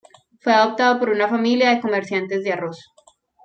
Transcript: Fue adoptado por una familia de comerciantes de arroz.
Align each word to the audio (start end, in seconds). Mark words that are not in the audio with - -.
Fue 0.39 0.51
adoptado 0.51 0.97
por 0.99 1.11
una 1.11 1.29
familia 1.29 1.69
de 1.69 1.79
comerciantes 1.79 2.43
de 2.43 2.53
arroz. 2.53 2.89